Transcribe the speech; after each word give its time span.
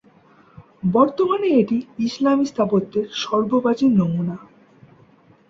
বর্তমানে 0.93 1.47
এটি 1.61 1.77
ইসলামী 1.99 2.45
স্থাপত্যের 2.45 3.05
সর্বপ্রাচীন 3.23 3.91
নমুনা। 3.99 4.35